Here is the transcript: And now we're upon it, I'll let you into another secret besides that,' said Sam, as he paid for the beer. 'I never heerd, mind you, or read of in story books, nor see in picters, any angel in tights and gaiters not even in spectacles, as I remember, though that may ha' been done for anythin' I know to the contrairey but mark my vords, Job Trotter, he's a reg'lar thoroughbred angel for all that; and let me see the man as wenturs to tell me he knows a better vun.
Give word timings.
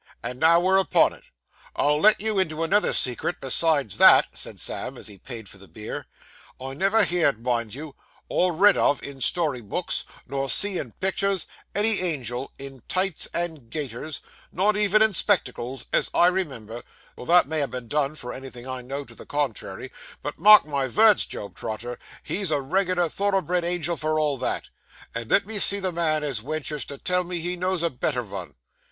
And 0.23 0.39
now 0.39 0.59
we're 0.59 0.79
upon 0.79 1.13
it, 1.13 1.25
I'll 1.75 1.99
let 1.99 2.19
you 2.21 2.39
into 2.39 2.63
another 2.63 2.91
secret 2.91 3.39
besides 3.39 3.97
that,' 3.99 4.35
said 4.35 4.59
Sam, 4.59 4.97
as 4.97 5.05
he 5.05 5.19
paid 5.19 5.47
for 5.47 5.59
the 5.59 5.67
beer. 5.67 6.07
'I 6.59 6.73
never 6.73 7.03
heerd, 7.03 7.43
mind 7.43 7.75
you, 7.75 7.95
or 8.27 8.51
read 8.51 8.77
of 8.77 9.03
in 9.03 9.21
story 9.21 9.61
books, 9.61 10.03
nor 10.25 10.49
see 10.49 10.79
in 10.79 10.93
picters, 10.93 11.45
any 11.75 11.99
angel 12.01 12.51
in 12.57 12.81
tights 12.87 13.27
and 13.31 13.69
gaiters 13.69 14.21
not 14.51 14.75
even 14.75 15.03
in 15.03 15.13
spectacles, 15.13 15.85
as 15.93 16.09
I 16.15 16.25
remember, 16.29 16.81
though 17.15 17.25
that 17.25 17.47
may 17.47 17.61
ha' 17.61 17.69
been 17.69 17.87
done 17.87 18.15
for 18.15 18.33
anythin' 18.33 18.65
I 18.65 18.81
know 18.81 19.05
to 19.05 19.13
the 19.13 19.27
contrairey 19.27 19.91
but 20.23 20.39
mark 20.39 20.65
my 20.65 20.87
vords, 20.87 21.27
Job 21.27 21.55
Trotter, 21.55 21.99
he's 22.23 22.49
a 22.49 22.59
reg'lar 22.59 23.07
thoroughbred 23.07 23.63
angel 23.63 23.95
for 23.95 24.19
all 24.19 24.39
that; 24.39 24.69
and 25.13 25.29
let 25.29 25.45
me 25.45 25.59
see 25.59 25.79
the 25.79 25.91
man 25.91 26.23
as 26.23 26.41
wenturs 26.41 26.85
to 26.85 26.97
tell 26.97 27.23
me 27.23 27.39
he 27.39 27.55
knows 27.55 27.83
a 27.83 27.91
better 27.91 28.23
vun. 28.23 28.55